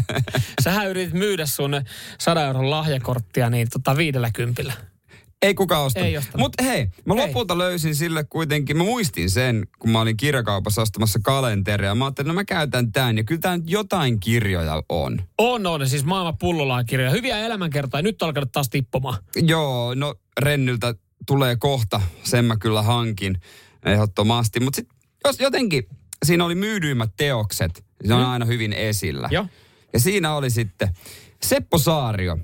[0.64, 1.82] Sähän yritit myydä sun
[2.18, 4.72] 100 euron lahjakorttia niin tota viidellä kympillä.
[5.42, 6.08] Ei kukaan ostanut.
[6.08, 6.38] Ei ostanut.
[6.44, 7.26] Mutta hei, mä Hei.
[7.26, 11.94] lopulta löysin sille kuitenkin, mä muistin sen, kun mä olin kirjakaupassa ostamassa kalenteria.
[11.94, 15.18] Mä ajattelin, no mä käytän tämän ja kyllä tää nyt jotain kirjoja on.
[15.38, 15.88] On, on.
[15.88, 17.10] Siis maailman pullolaan kirjoja.
[17.10, 18.02] Hyviä elämänkertoja.
[18.02, 19.18] Nyt alkanut taas tippumaan.
[19.36, 20.94] Joo, no Rennyltä
[21.26, 23.40] tulee kohta, sen mä kyllä hankin
[23.84, 24.60] ehdottomasti.
[24.60, 25.86] Mutta sitten jos jotenkin,
[26.24, 28.26] siinä oli myydyimmät teokset, se on Mm.
[28.30, 29.28] aina hyvin esillä.
[29.30, 29.46] Joo.
[29.92, 30.88] Ja siinä oli sitten
[31.42, 32.38] Seppo Saario,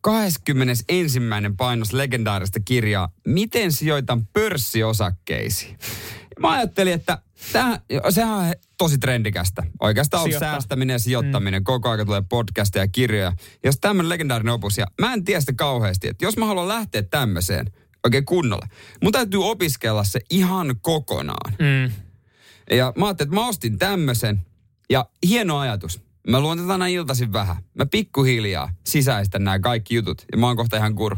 [0.00, 1.20] 21.
[1.56, 5.78] painos legendaarista kirjaa Miten sijoitan pörssiosakkeisiin.
[6.38, 7.18] Mä ajattelin, että
[7.52, 9.62] tämä, sehän on tosi trendikästä.
[9.80, 11.60] Oikeastaan on säästäminen ja sijoittaminen.
[11.60, 11.64] Mm.
[11.64, 13.32] Koko ajan tulee podcasteja ja kirjoja.
[13.64, 17.02] Jos tämmöinen legendaarinen opus, ja mä en tiedä sitä kauheasti, että jos mä haluan lähteä
[17.02, 17.72] tämmöiseen
[18.04, 18.66] oikein kunnolla,
[19.02, 21.52] mun täytyy opiskella se ihan kokonaan.
[21.58, 21.92] Mm.
[22.70, 24.46] Ja mä ajattelin, että mä ostin tämmöisen.
[24.90, 26.00] Ja hieno ajatus.
[26.28, 27.56] Mä luon tätä aina iltaisin vähän.
[27.74, 30.24] Mä pikkuhiljaa sisäistän nämä kaikki jutut.
[30.32, 31.16] Ja mä oon kohta ihan kuru.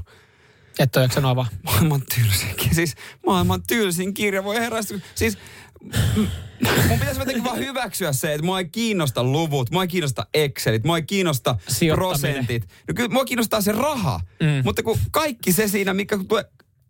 [0.79, 1.47] Et ole avaa.
[1.63, 2.95] Maailman tylsin, ki- siis
[3.27, 4.95] maailman tylsin kirja voi herästä.
[5.15, 5.39] Siis
[6.89, 10.85] mun pitäisi jotenkin vaan hyväksyä se, että mua ei kiinnosta luvut, mua ei kiinnosta Excelit,
[10.85, 11.57] mua ei kiinnosta
[11.95, 12.69] prosentit.
[12.89, 14.21] No kyllä mua kiinnostaa se raha.
[14.41, 14.65] Mm.
[14.65, 16.45] Mutta kun kaikki se siinä, mikä tulee,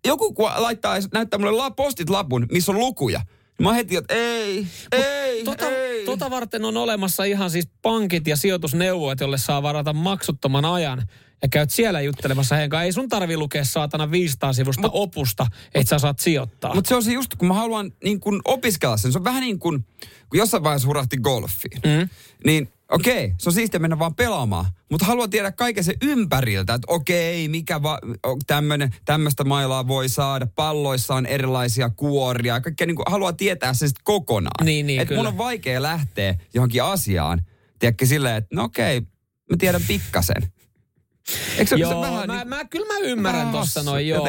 [0.06, 3.20] joku kun laittaa, näyttää mulle postit lapun, missä on lukuja.
[3.58, 6.04] Mä heti, että ei, ei, Tota, ei.
[6.04, 11.02] tota varten on olemassa ihan siis pankit ja sijoitusneuvot, jolle saa varata maksuttoman ajan.
[11.42, 12.84] Ja käyt siellä juttelemassa heidän kanssaan.
[12.84, 16.74] Ei sun tarvi lukea saatana 500 sivusta Mut, opusta, että sä saat sijoittaa.
[16.74, 19.12] Mutta se on se just, kun mä haluan niin kun opiskella sen.
[19.12, 19.84] Se on vähän niin kuin,
[20.28, 21.80] kun jossain vaiheessa hurahti golfiin.
[21.84, 22.08] Mm.
[22.46, 24.64] Niin okei, se on siistiä mennä vaan pelaamaan.
[24.90, 27.98] Mutta haluan tiedä kaiken se ympäriltä, että okei, mikä va,
[28.46, 30.46] tämmönen, tämmöistä mailaa voi saada.
[30.46, 32.60] Palloissa on erilaisia kuoria.
[32.60, 34.66] Kaikkea niin haluaa tietää sen sitten kokonaan.
[34.66, 37.42] Niin, niin, Et mun on vaikea lähteä johonkin asiaan.
[37.78, 39.00] Tiedätkö silleen, että no okei,
[39.50, 40.52] mä tiedän pikkasen.
[41.58, 44.28] Eikö se, Joo, vähän mä, niin, mä, kyllä mä ymmärrän tuossa noin, joo.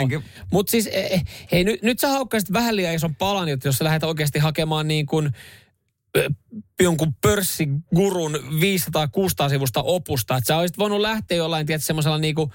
[0.52, 3.78] Mutta siis, eh, eh, hei, nyt, nyt sä haukkaisit vähän liian ison palan, että jos
[3.78, 5.32] sä lähdet oikeasti hakemaan niin kuin
[6.82, 8.36] jonkun pörssigurun
[9.46, 10.38] 500-600 sivusta opusta.
[10.38, 12.52] Että sä olisit voinut lähteä jollain, tiedät, semmoisella niin kuin,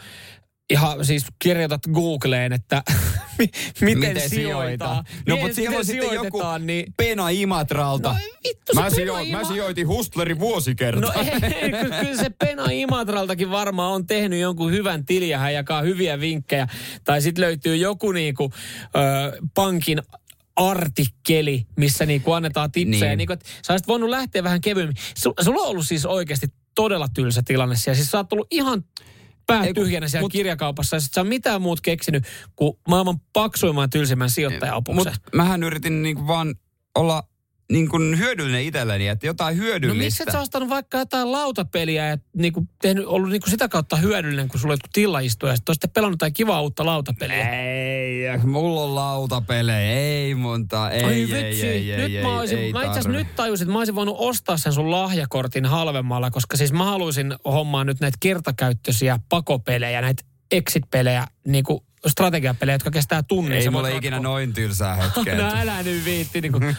[0.71, 2.83] ihan siis kirjoitat Googleen, että
[3.39, 5.05] mi- miten, miten sijoitaan.
[5.29, 6.95] No, mutta siellä on sitten joku niin...
[6.97, 8.09] Pena Imatralta.
[8.09, 11.01] No vittu mä, Pena sijoit, mä Ima- sijoitin Hustlerin vuosikerta.
[11.01, 15.55] No ei, ky- kyllä se Pena Imatraltakin varmaan on tehnyt jonkun hyvän tilin ja hän
[15.55, 16.67] jakaa hyviä vinkkejä.
[17.05, 18.53] Tai sitten löytyy joku niinku,
[18.97, 20.03] ö, pankin
[20.59, 23.01] artikkeli, missä niinku annetaan tipsejä.
[23.01, 23.09] Niin.
[23.11, 23.19] Niin.
[23.19, 24.97] Niinku, että sä olisit voinut lähteä vähän kevyemmin.
[25.17, 27.97] Su, sulla on ollut siis oikeasti todella tylsä tilanne siellä.
[27.97, 28.85] Siis sä oot tullut ihan
[29.47, 32.25] pää tyhjänä siellä mut- kirjakaupassa ja sit sä mitään muut keksinyt
[32.57, 35.13] kuin maailman paksuimman tylsimmän sijoittajaopuksen.
[35.13, 36.55] Mutta mähän yritin niinku vaan
[36.95, 37.23] olla
[37.73, 40.05] niin kuin hyödyllinen itselleni, että jotain No hyödyllistä.
[40.05, 44.49] miksi et sä ostanut vaikka jotain lautapeliä ja niinku tehnyt, ollut niinku sitä kautta hyödyllinen,
[44.49, 47.49] kun sulla on jotkut tillaistuja ja sitten olisitte pelannut jotain kivaa uutta lautapeliä?
[47.51, 52.39] Ei, mulla on lautapelejä, ei monta, ei, Ai ei, vitsi, ei, ei, nyt ei, mä,
[52.39, 55.67] olisin, ei mä itse asiassa nyt tajusin, että mä olisin voinut ostaa sen sun lahjakortin
[55.67, 62.91] halvemmalla, koska siis mä haluaisin hommaa nyt näitä kertakäyttöisiä pakopelejä, näitä exit-pelejä, niinku strategiapelejä, jotka
[62.91, 63.53] kestää tunnin.
[63.59, 65.37] Ei mulla ikinä ratkoa- noin tylsää hetkeä.
[65.43, 66.41] No älä nyt viitti.
[66.41, 66.77] Niin kuin,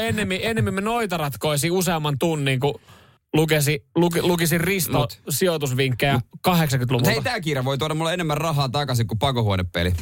[0.00, 2.80] ennemmin, ennemmin me noita ratkoisi useamman tunnin, kun
[3.34, 5.20] lukesi, luki, lukisin Risto Mut.
[5.28, 7.10] sijoitusvinkkejä 80-luvulta.
[7.10, 9.92] Hei, tää kirja voi tuoda mulle enemmän rahaa takaisin kuin pakohuonepeli.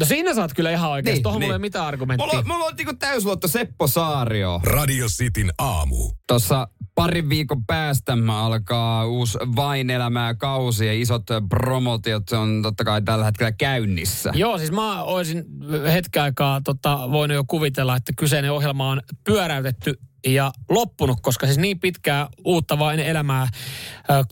[0.00, 1.08] No siinä saat kyllä ihan oikeasti.
[1.10, 1.46] Niin, Niin, Tuohon niin.
[1.46, 2.26] mulla ei ole mitään argumenttia.
[2.26, 4.60] Mulla, on- mulla on niinku täysluotto Seppo Saario.
[4.64, 6.10] Radio Cityn aamu.
[6.28, 13.02] Tuossa parin viikon päästä alkaa uusi Vain elämää kausi ja isot promotiot on totta kai
[13.02, 14.32] tällä hetkellä käynnissä.
[14.34, 15.44] Joo, siis mä olisin
[15.92, 21.58] hetken aikaa tota, voinut jo kuvitella, että kyseinen ohjelma on pyöräytetty ja loppunut, koska siis
[21.58, 23.48] niin pitkää uutta vain elämää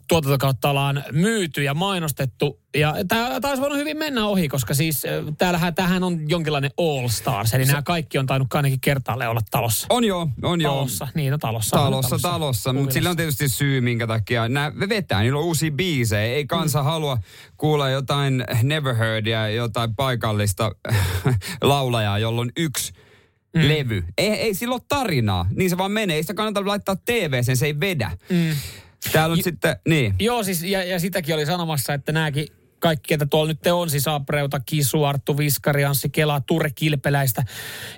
[0.08, 2.62] tuotantokautta ollaan myyty ja mainostettu.
[2.76, 5.02] Ja tämä taisi voinut hyvin mennä ohi, koska siis
[5.38, 9.86] täällähän tämähän on jonkinlainen all stars, eli nämä kaikki on tainnut ainakin kertaalleen olla talossa.
[9.90, 10.74] On joo, on joo.
[10.74, 11.76] Talossa, niin no talossa.
[11.76, 16.34] Talossa, talossa, mutta sillä on tietysti syy, minkä takia nämä vetää, niillä on uusia biisejä.
[16.34, 16.84] Ei kansa mm.
[16.84, 17.18] halua
[17.56, 20.72] kuulla jotain Never Heardia, jotain paikallista
[21.62, 22.92] laulajaa, jolla on yksi
[23.56, 23.68] mm.
[23.68, 24.04] levy.
[24.18, 26.16] Ei, ei sillä ole tarinaa, niin se vaan menee.
[26.16, 28.10] Ei sitä kannata laittaa TV-sen, se ei vedä.
[28.28, 28.56] Mm.
[29.12, 30.14] Täällä on Jo- sitten, niin.
[30.20, 32.46] Joo, siis ja, ja sitäkin oli sanomassa, että nämäkin
[32.78, 37.44] kaikki, ketä tuolla nyt on, siis Abreuta, Kisu, Arttu Viskari, Anssi Kela, Ture Kilpeläistä,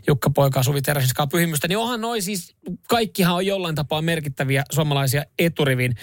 [0.07, 2.57] Jukka Poika, Suvi Teräsinskaa Pyhimystä, niin onhan noi siis,
[2.89, 5.95] kaikkihan on jollain tapaa merkittäviä suomalaisia eturivin,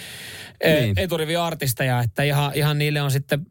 [0.64, 0.82] Niin.
[0.82, 0.98] niin.
[0.98, 3.46] eturivin artisteja, että ihan, ihan niille on sitten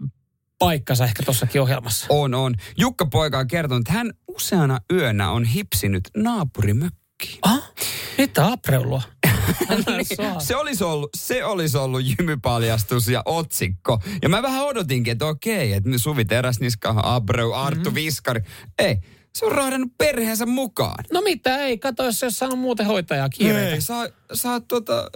[0.62, 2.06] paikkansa ehkä tuossakin ohjelmassa.
[2.10, 2.56] On, on.
[2.78, 7.40] Jukka Poika on kertonut, että hän useana yönä on hipsinyt naapurimökkiin.
[7.42, 7.72] Ah,
[8.18, 9.02] mitä Abreulua?
[9.70, 10.06] Niin,
[10.40, 14.00] se olisi ollut, se olisi ollut jymypaljastus ja otsikko.
[14.22, 17.88] Ja mä vähän odotinkin, että okei, että Suvi Teräsniska, Abreu, Arttu Mhm.
[17.88, 17.96] mm-hmm.
[17.96, 18.42] Viskari.
[18.80, 18.98] Ei,
[19.36, 21.06] se on rahdannut perheensä mukaan.
[21.12, 23.76] No mitä ei, kato jos se olisi saanut muuten hoitajaa kiireitä.
[23.76, 25.10] Ei, sä, sä tota,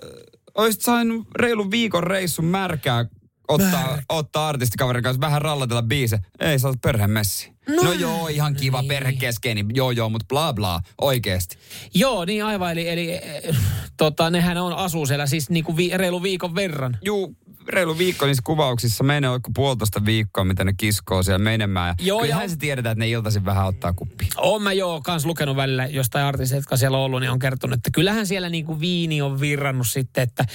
[0.55, 3.05] oisit saanut reilun viikon reissun märkää
[3.47, 6.19] ottaa, ottaa artistikaverin kanssa vähän rallatella biise.
[6.39, 7.51] Ei, sä oot perhemessi.
[7.67, 8.89] No, no joo, ihan kiva niin.
[8.89, 11.58] perhekeskeinen, joo joo, mutta bla bla, oikeesti.
[11.93, 13.55] Joo, niin aivan, eli, eli eh,
[13.97, 16.97] tota, nehän on asuu siellä siis niinku vi, reilu viikon verran.
[17.01, 17.36] Juu,
[17.67, 21.95] reilu viikko niissä kuvauksissa menee oliko puolitoista viikkoa, mitä ne kiskoo siellä menemään.
[22.01, 24.27] Joo, kyllähän ja- se tiedetään, että ne iltaisin vähän ottaa kuppia.
[24.38, 27.77] Oon mä joo kans lukenut välillä jostain artisteista, jotka siellä on ollut, niin on kertonut,
[27.77, 30.45] että kyllähän siellä niinku viini on virrannut sitten, että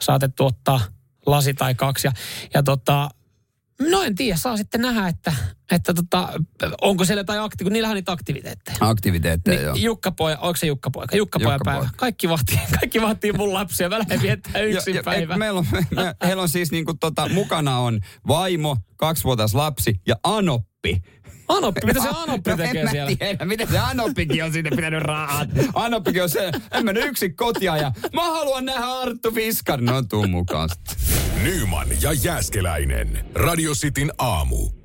[0.00, 0.80] saatettu ottaa
[1.26, 2.06] lasi tai kaksi.
[2.06, 2.12] Ja,
[2.54, 3.08] ja tota,
[3.90, 5.32] no en tiedä, saa sitten nähdä, että,
[5.72, 6.28] että tota,
[6.80, 8.76] onko siellä jotain akti, kun niillähän on niitä aktiviteetteja.
[8.80, 9.74] Aktiviteetteja, joo.
[9.74, 11.16] Niin, Jukka poja, onko se Jukka poika?
[11.16, 11.78] Jukka poja Jukka päivä.
[11.80, 11.92] poika.
[11.96, 13.88] Kaikki vahtii, kaikki vahtii mun lapsia.
[13.88, 15.36] Mä lähden viettää yksin Ja- ja- päivä.
[15.36, 20.16] Meillä on, me, me, heillä on siis niinku tota, mukana on vaimo, kaksivuotias lapsi ja
[20.22, 21.02] Anoppi.
[21.56, 23.16] Anoppi, mitä se Anoppi no, tekee en mä siellä?
[23.16, 25.48] Tiedä, mitä se Anoppikin on sinne pitänyt rahat.
[25.74, 29.80] Anoppikin on se, en mä nyt yksin kotia ja mä haluan nähdä Arttu Viskar.
[29.80, 30.96] No tuu mukaan sitten.
[31.42, 33.24] Nyman ja Jääskeläinen.
[33.34, 34.79] Radio Cityn aamu.